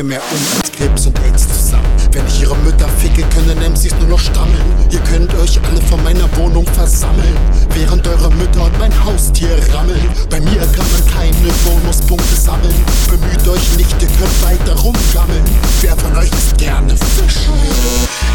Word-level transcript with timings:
um 0.00 0.10
als 0.10 0.72
Krebs 0.72 1.06
und 1.06 1.16
AIDS 1.20 1.46
zusammen. 1.46 1.86
Wenn 2.10 2.26
ich 2.26 2.42
ihre 2.42 2.56
Mütter 2.56 2.88
ficke, 2.98 3.22
können 3.34 3.56
MCs 3.58 3.94
nur 4.00 4.08
noch 4.08 4.18
stammeln. 4.18 4.64
Ihr 4.90 4.98
könnt 5.00 5.32
euch 5.34 5.60
alle 5.62 5.80
vor 5.82 5.98
meiner 5.98 6.28
Wohnung 6.36 6.66
versammeln, 6.66 7.36
während 7.74 8.06
eure 8.08 8.30
Mütter 8.34 8.64
und 8.64 8.76
mein 8.78 8.92
Haustier 9.04 9.56
rammeln. 9.72 10.02
Bei 10.30 10.40
mir 10.40 10.60
kann 10.74 10.86
man 10.90 11.06
keine 11.06 11.52
Bonuspunkte 11.64 12.34
sammeln. 12.34 12.74
Bemüht 13.08 13.46
euch 13.46 13.76
nicht, 13.76 13.94
ihr 14.02 14.08
könnt 14.18 14.42
weiter 14.42 14.74
rumgammeln. 14.80 15.44
Wer 15.80 15.96
von 15.96 16.16
euch 16.16 16.30
ist 16.32 16.58
gerne 16.58 16.96
Fisch? 16.96 17.46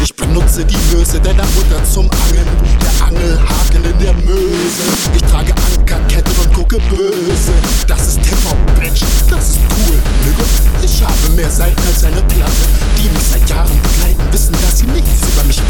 Ich 0.02 0.14
benutze 0.16 0.64
die 0.64 0.96
Möse 0.96 1.20
deiner 1.20 1.44
Mutter 1.44 1.84
zum 1.84 2.08
Angeln. 2.10 2.48
Der 2.80 3.06
Angelhaken 3.06 3.84
in 3.84 3.98
der 3.98 4.14
Möse. 4.14 4.82
Ich 5.14 5.22
trage 5.22 5.52
Ankerketten 5.76 6.32
und 6.42 6.54
gucke 6.54 6.78
böse. 6.88 7.52
Mehr 11.40 11.50
Seiten 11.50 11.82
als 11.86 12.04
eine 12.04 12.22
Platte. 12.22 12.52
Die 12.98 13.08
mich 13.08 13.22
seit 13.32 13.48
Jahren 13.48 13.72
begleiten, 13.82 14.32
wissen, 14.32 14.52
dass 14.52 14.78
sie 14.78 14.86
nichts 14.86 15.26
über 15.32 15.44
mich 15.44 15.60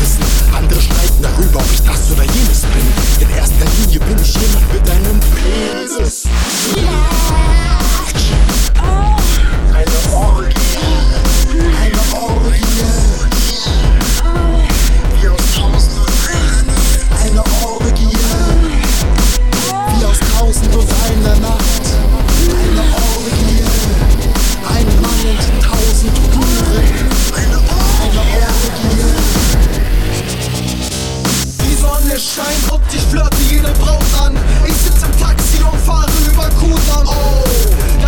Scheint 32.21 32.71
und 32.71 32.83
ich 32.93 33.01
flirte 33.01 33.37
jede 33.49 33.71
Braut 33.79 34.05
an. 34.23 34.37
Ich 34.67 34.77
sitz 34.77 35.03
im 35.03 35.19
Taxi 35.19 35.63
und 35.63 35.81
fahre 35.81 36.07
über 36.31 36.51
Kudamm. 36.51 37.07
Oh, 37.07 38.00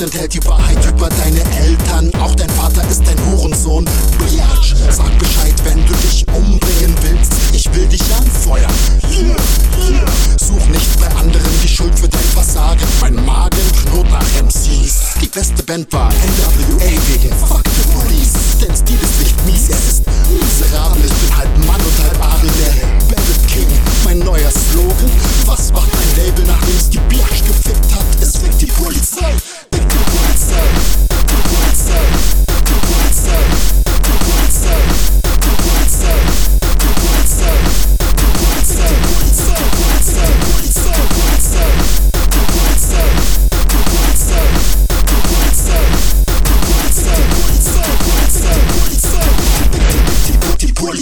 enthält 0.00 0.34
die 0.34 0.44
Wahrheit 0.44 0.78
über 0.86 1.08
deine 1.08 1.40
Eltern. 1.56 2.10
Auch 2.20 2.34
dein 2.34 2.50
Vater 2.50 2.82
ist 2.90 3.02
ein 3.08 3.16
Hurensohn. 3.26 3.84
Biatch, 4.18 4.74
sag 4.90 5.18
Bescheid, 5.18 5.54
wenn 5.64 5.84
du 5.86 5.92
dich 5.94 6.26
umbringen 6.28 6.94
willst. 7.02 7.32
Ich 7.52 7.72
will 7.74 7.86
dich 7.86 8.02
anfeuern. 8.16 8.72
Such 10.36 10.66
nicht 10.68 11.00
bei 11.00 11.06
anderen 11.16 11.60
die 11.62 11.68
Schuld 11.68 11.98
für 11.98 12.08
dein 12.08 12.20
Versagen. 12.34 12.86
Mein 13.00 13.14
Magen 13.24 13.56
knurrt 13.82 14.10
nach 14.10 14.42
MCs. 14.42 15.18
Die 15.20 15.28
beste 15.28 15.62
Band 15.62 15.92
war 15.92 16.08
NWA 16.10 16.90
wegen 17.08 17.34
Fuck 17.46 17.67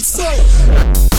soul. 0.07 1.16